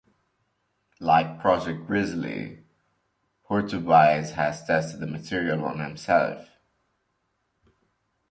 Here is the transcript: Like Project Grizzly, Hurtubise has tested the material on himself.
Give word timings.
Like 0.99 1.39
Project 1.39 1.85
Grizzly, 1.85 2.63
Hurtubise 3.47 4.31
has 4.31 4.65
tested 4.65 4.99
the 4.99 5.05
material 5.05 5.63
on 5.63 5.77
himself. 5.77 6.49